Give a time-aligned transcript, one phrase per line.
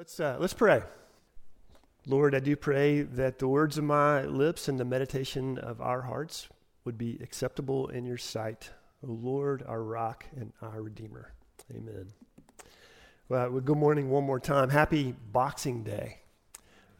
[0.00, 0.82] Let's, uh, let's pray.
[2.06, 6.00] Lord, I do pray that the words of my lips and the meditation of our
[6.00, 6.48] hearts
[6.86, 8.70] would be acceptable in your sight,
[9.06, 11.34] O Lord, our rock and our redeemer.
[11.70, 12.06] Amen.
[13.28, 14.70] Well, good morning one more time.
[14.70, 16.20] Happy Boxing Day.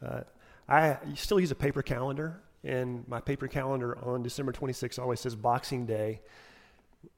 [0.05, 0.21] Uh,
[0.69, 5.35] I still use a paper calendar, and my paper calendar on December 26th always says
[5.35, 6.21] Boxing Day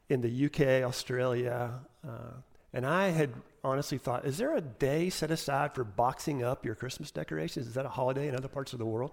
[0.07, 1.73] in the UK, Australia,
[2.07, 2.35] uh,
[2.71, 6.75] and I had honestly thought, is there a day set aside for boxing up your
[6.75, 7.67] Christmas decorations?
[7.67, 9.11] Is that a holiday in other parts of the world?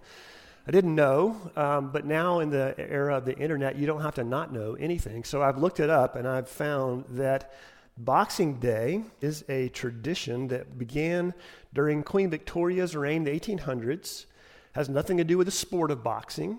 [0.66, 4.16] I didn't know, um, but now in the era of the internet, you don't have
[4.16, 5.24] to not know anything.
[5.24, 7.52] So I've looked it up and I've found that
[7.96, 11.34] Boxing Day is a tradition that began
[11.72, 14.26] during Queen Victoria's reign, the 1800s,
[14.72, 16.58] has nothing to do with the sport of boxing.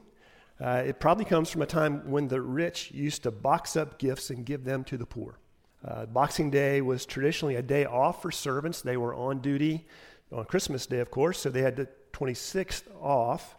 [0.60, 4.30] Uh, it probably comes from a time when the rich used to box up gifts
[4.30, 5.40] and give them to the poor.
[5.86, 8.82] Uh, Boxing Day was traditionally a day off for servants.
[8.82, 9.88] They were on duty
[10.32, 13.56] on Christmas Day, of course, so they had the 26th off.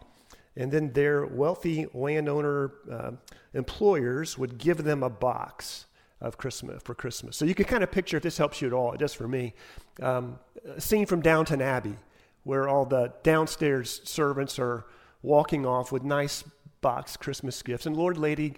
[0.55, 3.11] And then their wealthy landowner uh,
[3.53, 5.87] employers would give them a box
[6.21, 7.35] of Christmas for Christmas.
[7.35, 9.27] So you can kind of picture, if this helps you at all, it does for
[9.27, 9.53] me,
[10.01, 11.97] um, a scene from Downton Abbey
[12.43, 14.85] where all the downstairs servants are
[15.21, 16.43] walking off with nice
[16.81, 17.85] box Christmas gifts.
[17.85, 18.55] And Lord Lady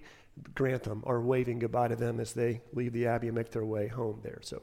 [0.54, 3.88] Grantham are waving goodbye to them as they leave the Abbey and make their way
[3.88, 4.40] home there.
[4.42, 4.62] So,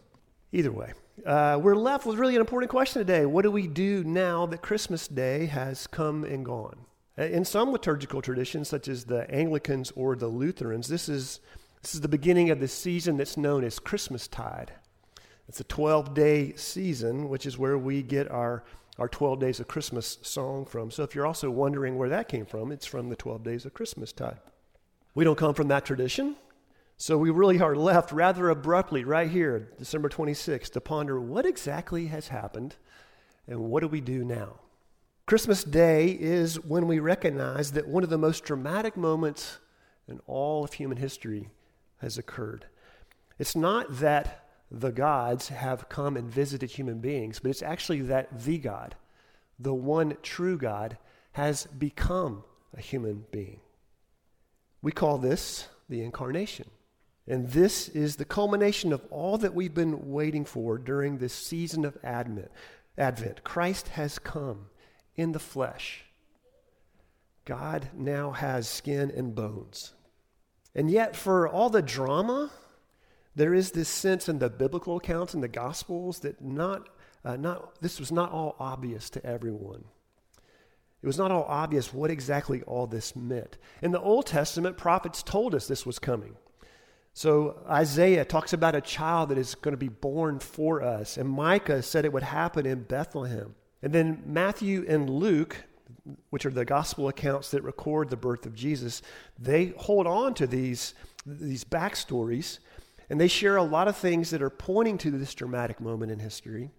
[0.53, 0.93] either way,
[1.25, 3.27] uh, we're left with really an important question today.
[3.27, 6.87] What do we do now that Christmas Day has come and gone?
[7.19, 11.41] Uh, in some liturgical traditions, such as the Anglicans or the Lutherans, this is,
[11.83, 14.71] this is the beginning of the season that's known as Christmastide.
[15.49, 18.65] It's a 12 day season, which is where we get our,
[18.99, 20.91] our 12 Days of Christmas song from.
[20.91, 23.75] So if you're also wondering where that came from, it's from the 12 Days of
[23.75, 24.39] Christmastide.
[25.15, 26.37] We don't come from that tradition.
[26.97, 32.07] So we really are left rather abruptly right here, December 26th, to ponder what exactly
[32.07, 32.77] has happened
[33.47, 34.61] and what do we do now?
[35.27, 39.59] Christmas Day is when we recognize that one of the most dramatic moments
[40.09, 41.49] in all of human history
[41.99, 42.67] has occurred.
[43.39, 48.45] It's not that the gods have come and visited human beings, but it's actually that
[48.45, 48.95] the God,
[49.59, 50.99] the one true God,
[51.33, 52.45] has become
[52.77, 53.61] a human being.
[54.83, 56.69] We call this the incarnation.
[57.27, 61.85] And this is the culmination of all that we've been waiting for during this season
[61.85, 62.51] of Advent.
[62.99, 63.45] Advent.
[63.45, 64.67] Christ has come
[65.15, 66.05] in the flesh.
[67.45, 69.95] God now has skin and bones.
[70.75, 72.51] And yet, for all the drama,
[73.35, 76.89] there is this sense in the biblical accounts and the Gospels that not,
[77.25, 79.85] uh, not, this was not all obvious to everyone.
[81.03, 83.59] It was not all obvious what exactly all this meant.
[83.83, 86.37] In the Old Testament, prophets told us this was coming.
[87.13, 91.29] So Isaiah talks about a child that is going to be born for us, and
[91.29, 93.55] Micah said it would happen in Bethlehem.
[93.83, 95.57] And then Matthew and Luke,
[96.31, 99.03] which are the gospel accounts that record the birth of Jesus,
[99.39, 100.95] they hold on to these,
[101.27, 102.61] these backstories,
[103.11, 106.21] and they share a lot of things that are pointing to this dramatic moment in
[106.21, 106.71] history.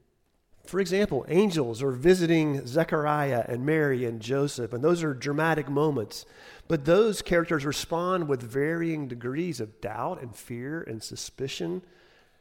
[0.66, 6.25] For example, angels are visiting Zechariah and Mary and Joseph, and those are dramatic moments.
[6.68, 11.81] But those characters respond with varying degrees of doubt and fear and suspicion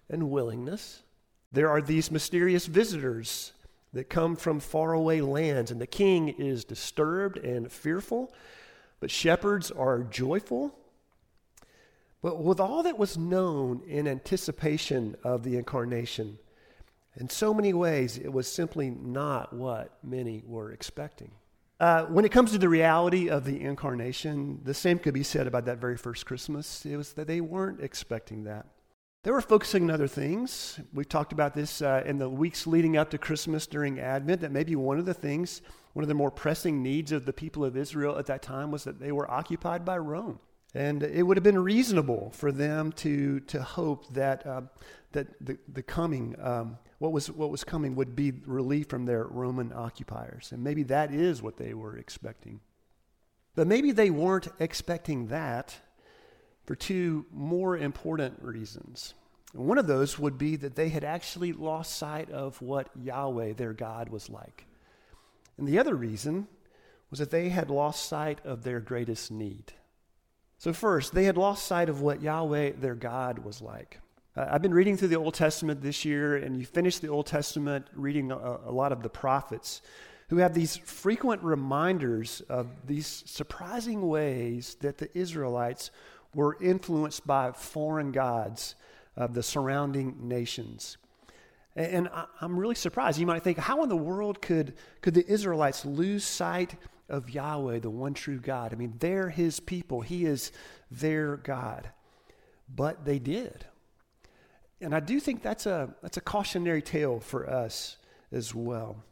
[0.08, 1.02] and willingness.
[1.50, 3.52] There are these mysterious visitors
[3.92, 8.32] that come from faraway lands, and the king is disturbed and fearful,
[9.00, 10.78] but shepherds are joyful.
[12.22, 16.38] But with all that was known in anticipation of the incarnation,
[17.16, 21.32] in so many ways, it was simply not what many were expecting.
[21.78, 25.46] Uh, when it comes to the reality of the incarnation, the same could be said
[25.46, 26.86] about that very first Christmas.
[26.86, 28.66] It was that they weren't expecting that.
[29.24, 30.80] They were focusing on other things.
[30.92, 34.52] We've talked about this uh, in the weeks leading up to Christmas during Advent, that
[34.52, 35.60] maybe one of the things,
[35.92, 38.84] one of the more pressing needs of the people of Israel at that time was
[38.84, 40.40] that they were occupied by Rome.
[40.74, 44.62] And it would have been reasonable for them to, to hope that, uh,
[45.12, 49.24] that the, the coming um, what was, what was coming would be relief from their
[49.24, 50.52] Roman occupiers.
[50.52, 52.60] And maybe that is what they were expecting.
[53.56, 55.74] But maybe they weren't expecting that
[56.64, 59.14] for two more important reasons.
[59.52, 63.54] And one of those would be that they had actually lost sight of what Yahweh,
[63.54, 64.66] their God, was like.
[65.58, 66.46] And the other reason
[67.10, 69.72] was that they had lost sight of their greatest need.
[70.62, 73.98] So, first, they had lost sight of what Yahweh, their God, was like.
[74.36, 77.26] Uh, I've been reading through the Old Testament this year, and you finish the Old
[77.26, 79.82] Testament reading a, a, lot of the prophets
[80.28, 85.90] who have these frequent reminders of these surprising ways that the Israelites
[86.32, 88.76] were influenced by foreign gods
[89.16, 90.96] of the surrounding nations.
[91.74, 92.08] And
[92.40, 93.18] I'm really surprised.
[93.18, 96.76] You might think, how in the world could, could the Israelites lose sight
[97.08, 98.72] of Yahweh, the one true God?
[98.72, 100.52] I mean, they're his people, he is
[100.90, 101.90] their God.
[102.74, 103.66] But they did.
[104.80, 107.98] And I do think that's a, that's a cautionary tale for us
[108.32, 109.04] as well.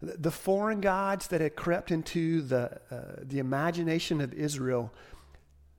[0.00, 4.92] The foreign gods that had crept into the, uh, the imagination of Israel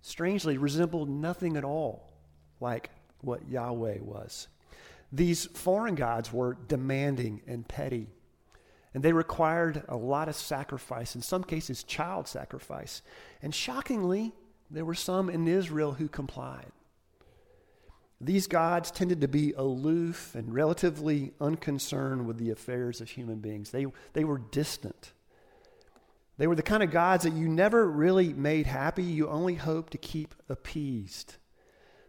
[0.01, 2.11] strangely resembled nothing at all
[2.59, 2.89] like
[3.21, 4.47] what Yahweh was.
[5.11, 8.07] These foreign gods were demanding and petty,
[8.93, 13.01] and they required a lot of sacrifice, in some cases, child sacrifice.
[13.41, 14.33] And shockingly,
[14.71, 16.71] there were some in Israel who complied.
[18.21, 23.71] These gods tended to be aloof and relatively unconcerned with the affairs of human beings.
[23.71, 25.13] They, they were distant.
[26.37, 29.91] They were the kind of gods that you never really made happy, you only hoped
[29.91, 31.35] to keep appeased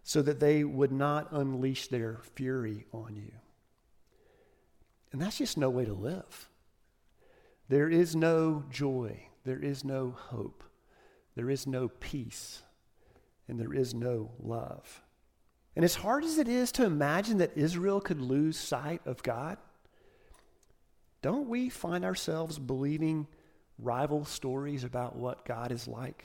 [0.02, 3.32] so that they would not unleash their fury on you.
[5.12, 6.48] And that's just no way to live.
[7.70, 10.64] There is no joy, there is no hope,
[11.36, 12.64] there is no peace,
[13.46, 15.02] and there is no love.
[15.76, 19.56] And as hard as it is to imagine that Israel could lose sight of God,
[21.22, 23.28] don't we find ourselves believing
[23.78, 26.24] rival stories about what God is like?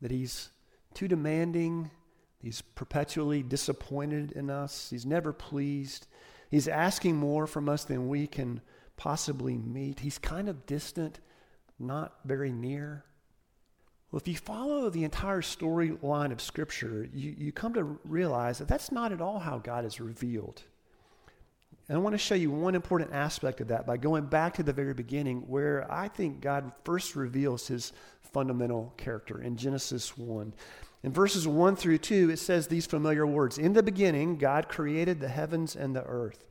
[0.00, 0.48] That He's
[0.92, 1.88] too demanding,
[2.42, 6.08] He's perpetually disappointed in us, He's never pleased,
[6.50, 8.60] He's asking more from us than we can
[8.96, 10.00] possibly meet.
[10.00, 11.20] He's kind of distant,
[11.78, 13.04] not very near.
[14.10, 18.68] Well, if you follow the entire storyline of Scripture, you, you come to realize that
[18.68, 20.62] that's not at all how God is revealed.
[21.88, 24.62] And I want to show you one important aspect of that by going back to
[24.62, 27.92] the very beginning, where I think God first reveals his
[28.32, 30.52] fundamental character in Genesis 1.
[31.02, 35.20] In verses 1 through 2, it says these familiar words In the beginning, God created
[35.20, 36.44] the heavens and the earth.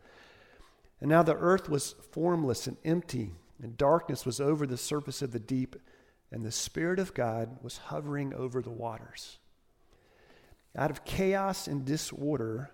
[1.05, 5.33] And now the earth was formless and empty, and darkness was over the surface of
[5.33, 5.75] the deep
[6.31, 9.37] and the Spirit of God was hovering over the waters.
[10.75, 12.71] Out of chaos and disorder,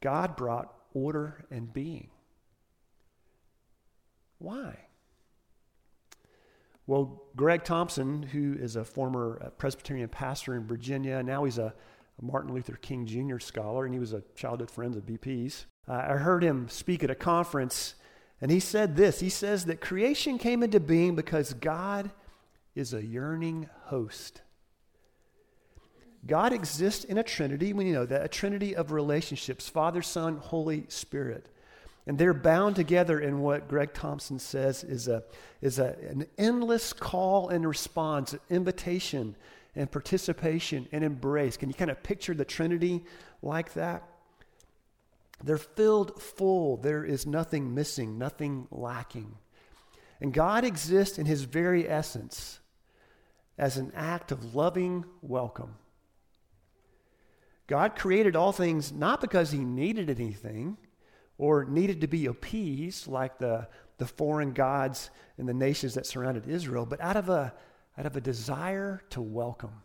[0.00, 2.08] God brought order and being.
[4.38, 4.76] Why?
[6.88, 11.72] Well, Greg Thompson, who is a former uh, Presbyterian pastor in Virginia, now he's a,
[12.20, 13.38] Martin Luther King Jr.
[13.38, 15.66] scholar, and he was a childhood friend of BP's.
[15.88, 17.94] Uh, I heard him speak at a conference,
[18.40, 22.10] and he said this He says that creation came into being because God
[22.74, 24.42] is a yearning host.
[26.26, 27.72] God exists in a trinity.
[27.72, 31.48] We know that a trinity of relationships Father, Son, Holy Spirit.
[32.08, 35.24] And they're bound together in what Greg Thompson says is, a,
[35.60, 39.34] is a, an endless call and response, invitation
[39.74, 41.56] and participation and embrace.
[41.56, 43.04] Can you kind of picture the Trinity
[43.42, 44.04] like that?
[45.42, 46.76] They're filled full.
[46.76, 49.36] There is nothing missing, nothing lacking.
[50.20, 52.60] And God exists in his very essence
[53.58, 55.76] as an act of loving welcome.
[57.66, 60.78] God created all things not because he needed anything
[61.38, 63.68] or needed to be appeased like the,
[63.98, 67.52] the foreign gods and the nations that surrounded Israel, but out of a,
[67.98, 69.82] out of a desire to welcome.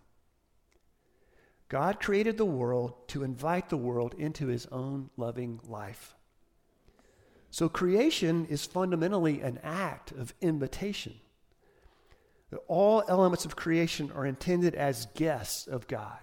[1.71, 6.15] God created the world to invite the world into his own loving life.
[7.49, 11.13] So creation is fundamentally an act of invitation.
[12.67, 16.19] All elements of creation are intended as guests of God.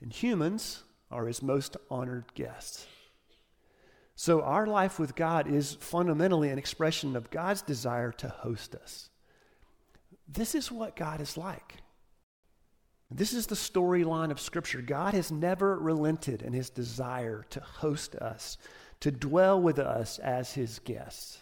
[0.00, 2.86] And humans are his most honored guests.
[4.14, 9.10] So our life with God is fundamentally an expression of God's desire to host us.
[10.28, 11.78] This is what God is like.
[13.10, 14.82] This is the storyline of Scripture.
[14.82, 18.58] God has never relented in his desire to host us,
[19.00, 21.38] to dwell with us as his guests.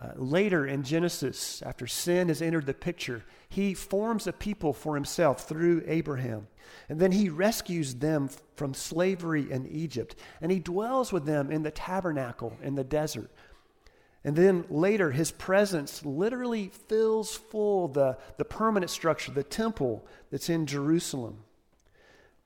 [0.00, 4.94] Uh, later in Genesis, after sin has entered the picture, he forms a people for
[4.94, 6.46] himself through Abraham.
[6.88, 10.14] And then he rescues them from slavery in Egypt.
[10.40, 13.32] And he dwells with them in the tabernacle in the desert.
[14.28, 20.50] And then later, his presence literally fills full the, the permanent structure, the temple that's
[20.50, 21.38] in Jerusalem.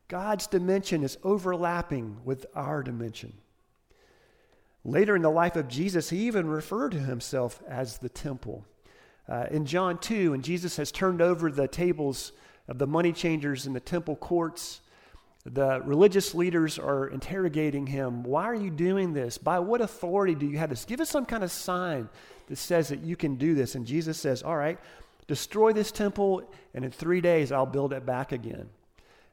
[0.07, 3.33] God's dimension is overlapping with our dimension.
[4.85, 8.65] Later in the life of Jesus, he even referred to himself as the temple.
[9.29, 12.31] Uh, in John 2, when Jesus has turned over the tables
[12.69, 14.83] of the money changers in the temple courts,
[15.45, 18.23] the religious leaders are interrogating him.
[18.23, 19.39] Why are you doing this?
[19.39, 20.85] By what authority do you have this?
[20.85, 22.09] Give us some kind of sign
[22.47, 23.75] that says that you can do this.
[23.75, 24.79] And Jesus says, All right,
[25.27, 28.69] destroy this temple, and in three days I'll build it back again.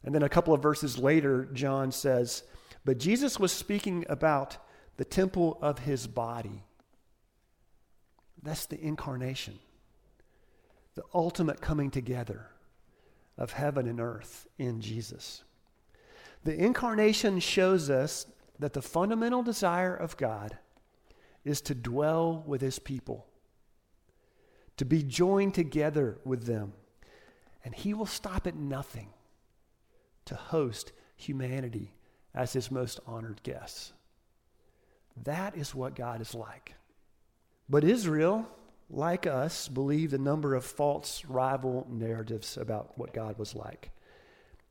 [0.03, 2.43] And then a couple of verses later, John says,
[2.85, 4.57] But Jesus was speaking about
[4.97, 6.63] the temple of his body.
[8.41, 9.59] That's the incarnation,
[10.95, 12.47] the ultimate coming together
[13.37, 15.43] of heaven and earth in Jesus.
[16.43, 18.25] The incarnation shows us
[18.59, 20.57] that the fundamental desire of God
[21.43, 23.25] is to dwell with his people,
[24.77, 26.73] to be joined together with them.
[27.63, 29.09] And he will stop at nothing
[30.25, 31.93] to host humanity
[32.33, 33.91] as his most honored guests.
[35.23, 36.75] That is what God is like.
[37.67, 38.47] But Israel,
[38.89, 43.91] like us, believed a number of false rival narratives about what God was like.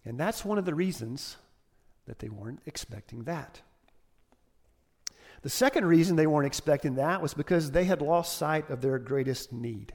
[0.04, 1.36] And that's one of the reasons
[2.08, 3.62] that they weren't expecting that.
[5.42, 8.98] The second reason they weren't expecting that was because they had lost sight of their
[8.98, 9.92] greatest need.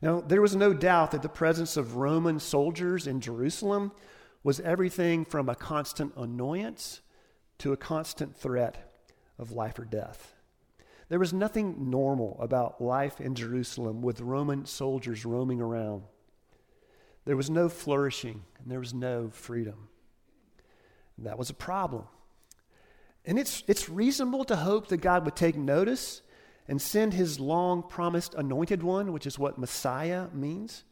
[0.00, 3.92] Now, there was no doubt that the presence of Roman soldiers in Jerusalem
[4.42, 7.00] was everything from a constant annoyance
[7.58, 8.92] to a constant threat
[9.38, 10.34] of life or death.
[11.08, 16.04] There was nothing normal about life in Jerusalem with Roman soldiers roaming around.
[17.24, 19.88] There was no flourishing and there was no freedom.
[21.18, 22.04] That was a problem.
[23.24, 26.22] And it's, it's reasonable to hope that God would take notice
[26.68, 30.84] and send his long promised anointed one, which is what Messiah means,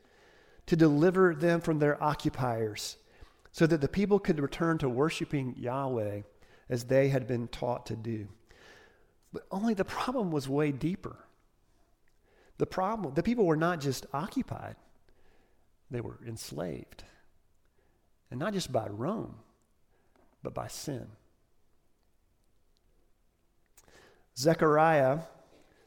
[0.67, 2.97] to deliver them from their occupiers
[3.53, 6.23] so that the people could return to worshiping Yahweh
[6.71, 8.29] as they had been taught to do.
[9.33, 11.17] But only the problem was way deeper.
[12.59, 14.77] The problem, the people were not just occupied,
[15.91, 17.05] they were enslaved.
[18.31, 19.35] And not just by Rome,
[20.43, 21.07] but by sin.
[24.37, 25.21] Zechariah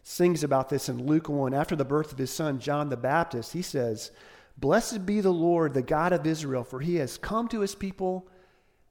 [0.03, 1.53] sings about this in Luke 1.
[1.53, 4.11] After the birth of his son, John the Baptist, he says,
[4.57, 8.27] Blessed be the Lord, the God of Israel, for he has come to his people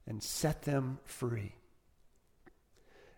[0.06, 1.54] and set them free.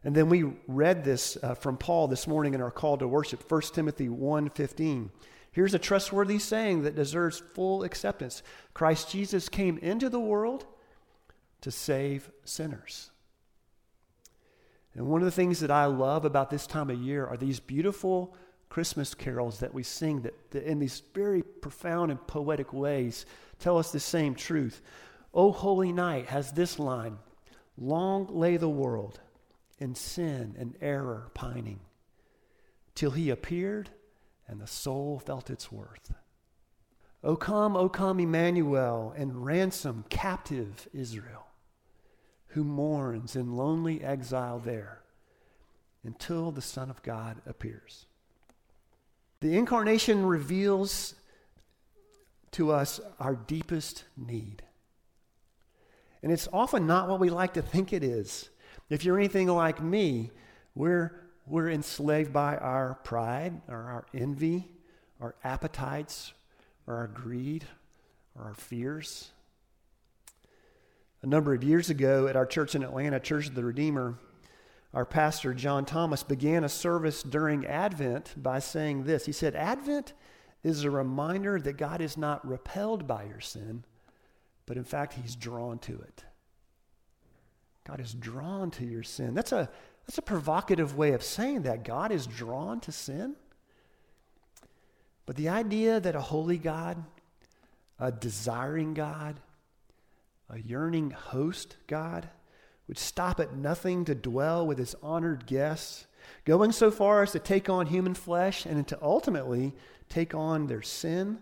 [0.05, 3.51] And then we read this uh, from Paul this morning in our call to worship,
[3.51, 5.11] 1 Timothy 1:15.
[5.51, 8.43] Here's a trustworthy saying that deserves full acceptance.
[8.75, 10.67] Christ Jesus came into the world
[11.61, 13.11] to save sinners.
[14.95, 17.61] And one of the things that I love about this time of year are these
[17.61, 18.35] beautiful
[18.69, 23.27] Christmas carols that we sing that, that in these very profound and poetic ways
[23.59, 24.81] tell us the same truth.
[25.35, 27.19] O Holy Night has this line
[27.79, 29.21] Long lay the world
[29.79, 31.81] in sin and error pining,
[32.95, 33.91] till he appeared
[34.49, 36.15] and the soul felt its worth.
[37.23, 41.46] O come, O come, Emmanuel, and ransom captive Israel
[42.49, 45.03] who mourns in lonely exile there
[46.05, 48.07] until the Son of God appears.
[49.41, 51.15] The incarnation reveals
[52.53, 54.63] to us our deepest need.
[56.23, 58.49] And it's often not what we like to think it is.
[58.89, 60.31] If you're anything like me,
[60.75, 64.69] we're, we're enslaved by our pride or our envy,
[65.21, 66.33] our appetites,
[66.87, 67.65] or our greed,
[68.35, 69.31] or our fears
[71.23, 74.19] a number of years ago at our church in Atlanta, Church of the Redeemer,
[74.95, 79.27] our pastor, John Thomas, began a service during Advent by saying this.
[79.27, 80.13] He said, Advent
[80.63, 83.85] is a reminder that God is not repelled by your sin,
[84.65, 86.25] but in fact, He's drawn to it.
[87.87, 89.35] God is drawn to your sin.
[89.35, 89.69] That's a,
[90.07, 91.85] that's a provocative way of saying that.
[91.85, 93.37] God is drawn to sin.
[95.25, 97.05] But the idea that a holy God,
[97.99, 99.41] a desiring God,
[100.51, 102.29] a yearning host God,
[102.89, 106.07] would stop at nothing to dwell with his honored guests,
[106.45, 109.75] going so far as to take on human flesh and to ultimately
[110.09, 111.39] take on their sin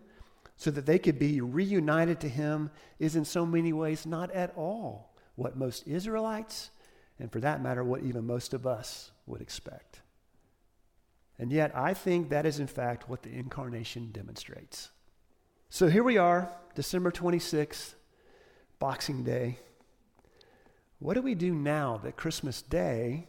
[0.57, 4.57] so that they could be reunited to him, is in so many ways not at
[4.57, 6.71] all what most Israelites,
[7.19, 10.01] and for that matter, what even most of us would expect.
[11.39, 14.91] And yet, I think that is in fact what the incarnation demonstrates.
[15.71, 17.95] So here we are, December 26th,
[18.85, 19.57] Boxing Day.
[20.99, 23.29] What do we do now that Christmas Day,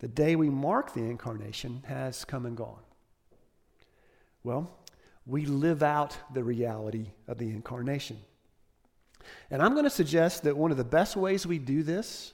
[0.00, 2.82] the day we mark the incarnation, has come and gone?
[4.42, 4.76] Well,
[5.24, 8.18] we live out the reality of the incarnation.
[9.52, 12.32] And I'm going to suggest that one of the best ways we do this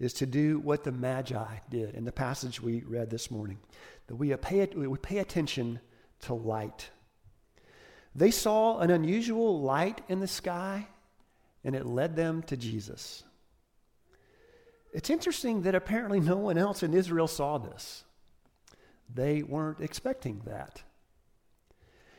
[0.00, 3.58] is to do what the Magi did in the passage we read this morning
[4.06, 5.80] that we pay, we pay attention
[6.20, 6.88] to light.
[8.14, 10.88] They saw an unusual light in the sky
[11.64, 13.24] and it led them to Jesus.
[14.92, 18.04] It's interesting that apparently no one else in Israel saw this.
[19.14, 20.82] They weren't expecting that.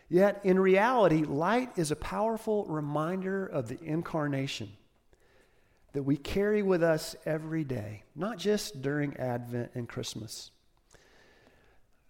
[0.08, 4.72] Yet, in reality, light is a powerful reminder of the incarnation.
[5.93, 10.51] that we carry with us every day, not just during Advent and Christmas.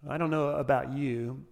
[0.08, 1.44] I don't know about you.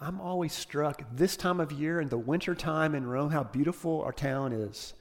[0.00, 4.02] I'm always struck this time of year in the winter time in Rome how beautiful
[4.02, 4.92] our town is.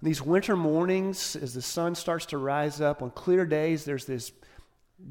[0.00, 4.30] These winter mornings, as the sun starts to rise up on clear days, there's this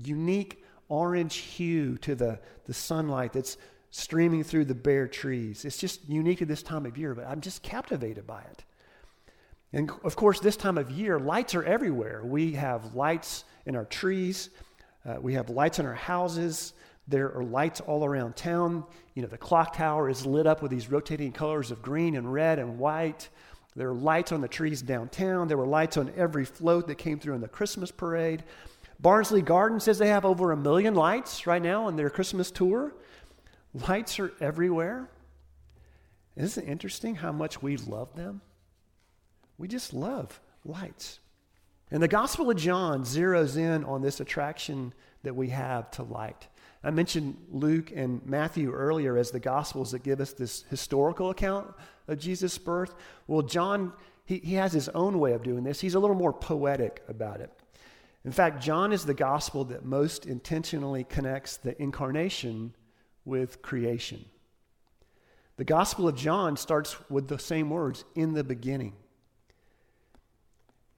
[0.04, 3.58] unique orange hue to the, the sunlight that's
[3.92, 5.66] streaming through the bare trees.
[5.66, 8.64] It's just unique to this time of year, but I'm just captivated by it.
[9.74, 12.22] And of course, this time of year, lights are everywhere.
[12.24, 14.50] We have lights in our trees,
[15.06, 16.72] uh, we have lights in our houses.
[17.08, 18.84] There are lights all around town.
[19.14, 22.32] You know, the clock tower is lit up with these rotating colors of green and
[22.32, 23.30] red and white.
[23.76, 25.48] There are lights on the trees downtown.
[25.48, 28.44] There were lights on every float that came through in the Christmas parade.
[29.00, 32.94] Barnsley Garden says they have over a million lights right now on their Christmas tour.
[33.88, 35.10] Lights are everywhere.
[36.36, 38.42] Isn't it interesting how much we love them?
[39.58, 41.20] We just love lights.
[41.90, 46.48] And the Gospel of John zeroes in on this attraction that we have to light.
[46.84, 51.74] I mentioned Luke and Matthew earlier as the Gospels that give us this historical account
[52.08, 52.96] of Jesus' birth.
[53.28, 53.94] Well, John,
[54.26, 55.82] he, he has his own way of doing this.
[55.82, 57.52] He's a little more poetic about it.
[58.24, 62.74] In fact, John is the Gospel that most intentionally connects the incarnation
[63.26, 64.26] with creation.
[65.58, 68.94] The Gospel of John starts with the same words in the beginning.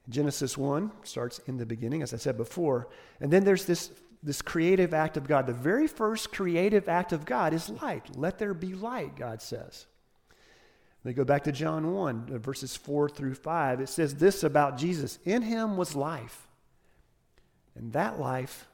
[0.10, 2.90] Genesis 1 starts in the beginning, as I said before.
[3.22, 5.48] And then there's this, this creative act of God.
[5.48, 8.16] The very first creative act of God is light.
[8.16, 9.86] Let there be light, God says.
[11.04, 13.80] They go back to John 1, uh, verses 4 through 5.
[13.80, 16.48] It says this about Jesus In him was life,
[17.76, 18.68] and that life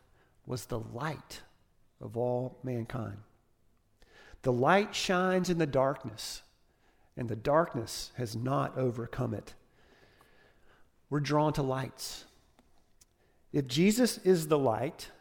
[0.48, 1.42] was the light
[2.02, 3.18] of all mankind.
[4.42, 6.42] The light shines in the darkness,
[7.16, 9.54] and the darkness has not overcome it
[11.10, 12.25] we're drawn to lights.
[13.54, 15.12] If Jesus is the light,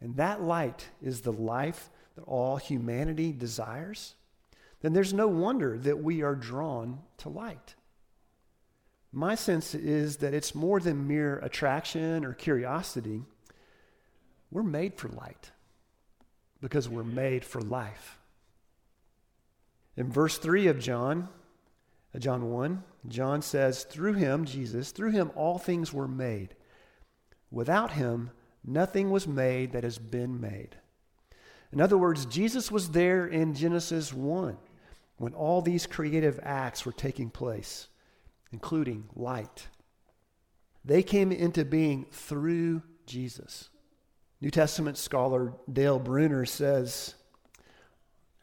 [0.00, 4.14] and that light is the life that all humanity desires,
[4.80, 7.74] then there's no wonder that we are drawn to light.
[9.12, 13.22] My sense is that it's more than mere attraction or curiosity.
[14.50, 15.50] We're made for light
[16.60, 18.18] because we're made for life.
[19.96, 21.28] In verse 3 of John,
[22.14, 26.54] uh, John 1, John says, Through him, Jesus, through him all things were made.
[27.50, 28.30] Without him,
[28.64, 30.76] nothing was made that has been made.
[31.72, 34.56] In other words, Jesus was there in Genesis 1
[35.18, 37.88] when all these creative acts were taking place,
[38.52, 39.68] including light.
[40.84, 43.68] They came into being through Jesus.
[44.40, 47.14] New Testament scholar Dale Bruner says,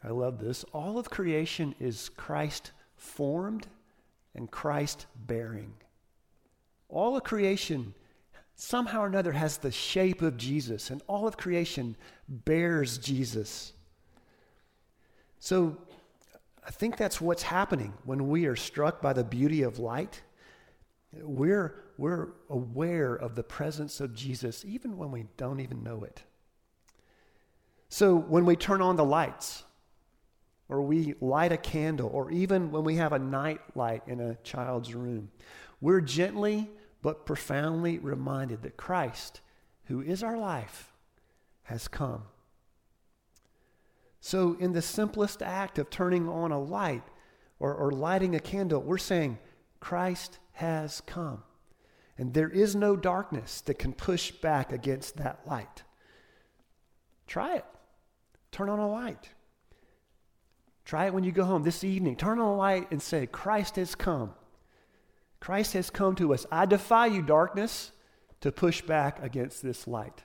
[0.04, 3.66] I love this, all of creation is Christ formed
[4.34, 5.72] and Christ bearing.
[6.88, 7.94] All of creation
[8.56, 11.94] somehow or another has the shape of Jesus, and all of creation
[12.28, 13.74] bears Jesus.
[15.38, 15.76] So
[16.66, 20.22] I think that's what's happening when we are struck by the beauty of light.
[21.12, 26.22] We're, we're aware of the presence of Jesus even when we don't even know it.
[27.88, 29.62] So when we turn on the lights,
[30.68, 34.34] or we light a candle, or even when we have a night light in a
[34.36, 35.30] child's room,
[35.80, 36.68] we're gently
[37.06, 39.40] but profoundly reminded that Christ,
[39.84, 40.92] who is our life,
[41.62, 42.24] has come.
[44.20, 47.04] So, in the simplest act of turning on a light
[47.60, 49.38] or, or lighting a candle, we're saying,
[49.78, 51.44] Christ has come.
[52.18, 55.84] And there is no darkness that can push back against that light.
[57.28, 57.66] Try it.
[58.50, 59.30] Turn on a light.
[60.84, 62.16] Try it when you go home this evening.
[62.16, 64.34] Turn on a light and say, Christ has come.
[65.46, 66.44] Christ has come to us.
[66.50, 67.92] I defy you, darkness,
[68.40, 70.24] to push back against this light.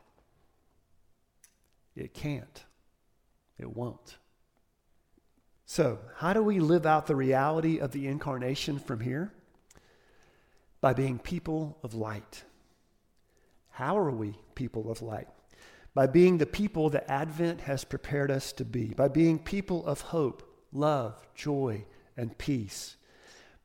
[1.95, 2.63] It can't.
[3.59, 4.17] It won't.
[5.67, 9.31] So, how do we live out the reality of the incarnation from here?
[10.81, 12.43] By being people of light.
[13.69, 15.27] How are we people of light?
[15.93, 20.01] By being the people that Advent has prepared us to be, by being people of
[20.01, 20.41] hope
[20.73, 21.85] love, joy,
[22.17, 22.95] and peace.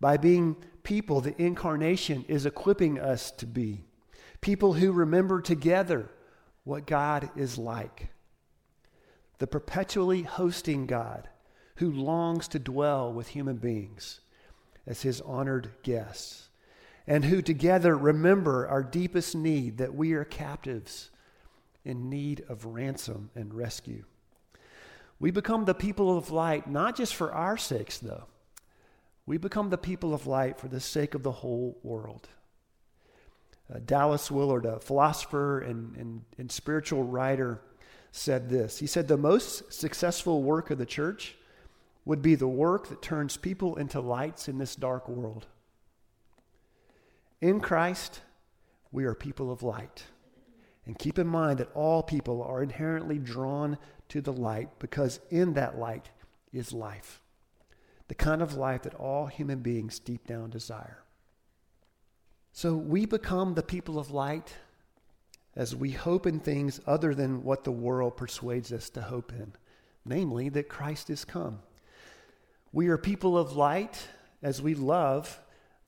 [0.01, 3.85] By being people the incarnation is equipping us to be
[4.41, 6.09] people who remember together
[6.65, 8.11] what God is like.
[9.39, 11.29] The perpetually hosting God
[11.77, 14.21] who longs to dwell with human beings
[14.87, 16.49] as his honored guests,
[17.07, 21.11] and who together remember our deepest need that we are captives
[21.85, 24.05] in need of ransom and rescue.
[25.19, 28.25] We become the people of light, not just for our sakes, though.
[29.27, 32.29] We become the people of light for the sake of the whole world.
[33.73, 37.61] Uh, Dallas Willard, a philosopher and, and, and spiritual writer,
[38.13, 38.79] said this.
[38.79, 41.37] He said, The most successful work of the church
[42.05, 45.47] would be the work that turns people into lights in this dark world.
[47.41, 48.21] In Christ,
[48.93, 50.05] we are people of light.
[50.87, 53.77] And keep in mind that all people are inherently drawn
[54.09, 56.11] to the light because in that light
[56.53, 57.21] is life,
[58.09, 61.03] the kind of life that all human beings deep down desire.
[62.53, 64.55] So we become the people of light
[65.55, 69.53] as we hope in things other than what the world persuades us to hope in,
[70.05, 71.61] namely that Christ is come.
[72.73, 74.09] We are people of light
[74.43, 75.41] as we love,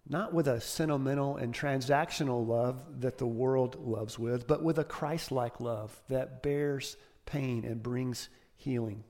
[0.08, 4.84] not with a sentimental and transactional love that the world loves with, but with a
[4.84, 9.04] Christ like love that bears pain and brings healing.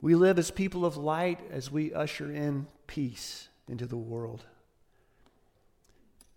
[0.00, 4.44] We live as people of light as we usher in peace into the world.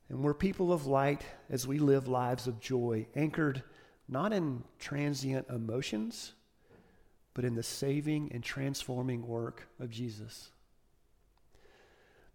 [0.09, 3.63] And we're people of light as we live lives of joy, anchored
[4.09, 6.33] not in transient emotions,
[7.33, 10.51] but in the saving and transforming work of Jesus.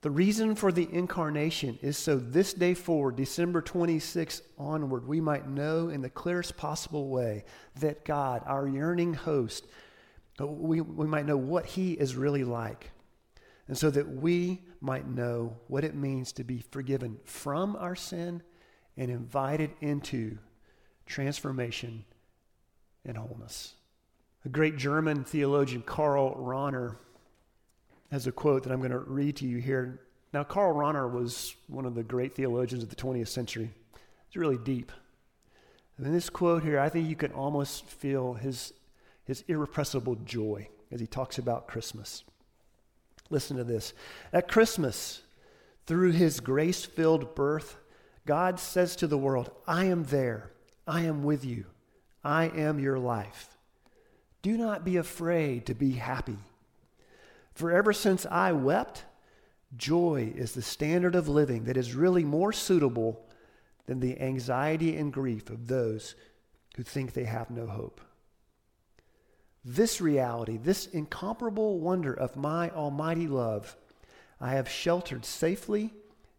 [0.01, 5.49] The reason for the incarnation is so this day forward, December 26th onward, we might
[5.49, 7.45] know in the clearest possible way
[7.81, 9.67] that God, our yearning host,
[10.47, 12.91] we, we might know what he is really like.
[13.67, 18.43] And so that we might know what it means to be forgiven from our sin
[18.97, 20.39] and invited into
[21.07, 22.05] transformation
[23.05, 23.75] and wholeness.
[24.45, 26.97] A great German theologian, Karl Rahner,
[28.11, 30.01] has a quote that I'm going to read to you here.
[30.33, 33.71] Now, Karl Rahner was one of the great theologians of the 20th century.
[34.27, 34.93] It's really deep.
[35.97, 38.73] And in this quote here, I think you can almost feel his,
[39.29, 42.25] his irrepressible joy as he talks about Christmas.
[43.29, 43.93] Listen to this.
[44.33, 45.21] At Christmas,
[45.87, 47.77] through his grace filled birth,
[48.25, 50.51] God says to the world, I am there.
[50.87, 51.67] I am with you.
[52.25, 53.51] I am your life.
[54.41, 56.39] Do not be afraid to be happy.
[57.53, 59.05] For ever since I wept,
[59.77, 63.29] joy is the standard of living that is really more suitable
[63.85, 66.15] than the anxiety and grief of those
[66.77, 68.01] who think they have no hope.
[69.65, 73.77] This reality, this incomparable wonder of my almighty love,
[74.41, 75.93] I have sheltered safely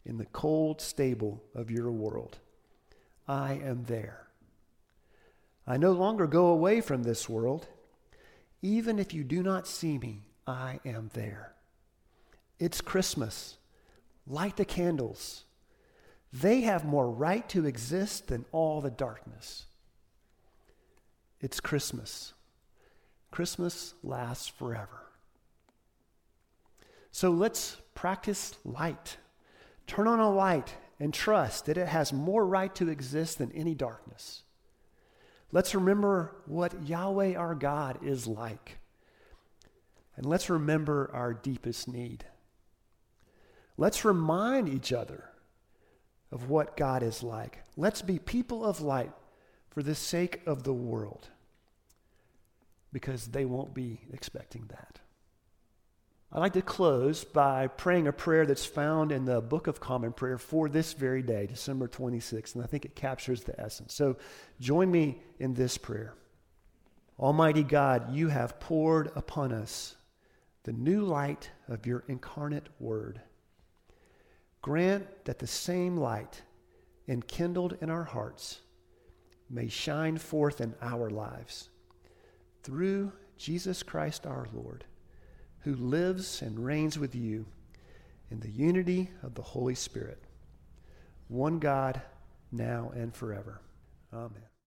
[0.06, 2.38] in the cold stable of your world.
[3.28, 4.28] I am there.
[5.68, 7.68] I no longer go away from this world.
[8.62, 11.54] Even if you do not see me, I am there.
[12.58, 13.58] It's Christmas.
[14.26, 15.44] Light the candles.
[16.34, 19.66] They have more right to exist than all the darkness.
[21.40, 22.34] It's Christmas.
[23.32, 25.08] Christmas lasts forever.
[27.12, 29.18] So let's practice light.
[29.88, 33.74] Turn on a light and trust that it has more right to exist than any
[33.74, 34.44] darkness.
[35.52, 38.78] Let's remember what Yahweh our God is like.
[40.15, 42.26] And let's remember our deepest need.
[43.78, 45.24] Let's remind each other
[46.32, 47.60] of what God is like.
[47.78, 49.12] Let's be people of light
[49.70, 51.30] for the sake of the world
[52.91, 54.99] because they won't be expecting that.
[56.32, 60.13] I'd like to close by praying a prayer that's found in the Book of Common
[60.13, 63.95] Prayer for this very day, December 26th, and I think it captures the essence.
[63.95, 64.17] So
[64.60, 66.13] join me in this prayer.
[67.19, 69.95] Almighty God, you have poured upon us
[70.63, 73.21] the new light of your incarnate word.
[74.62, 76.43] Grant that the same light
[77.08, 78.60] enkindled in our hearts
[79.49, 81.69] may shine forth in our lives
[82.63, 84.86] through Jesus Christ our Lord,
[85.62, 87.45] who lives and reigns with you
[88.30, 90.22] in the unity of the Holy Spirit,
[91.28, 92.02] one God,
[92.52, 93.62] now and forever.
[94.13, 94.50] Amen.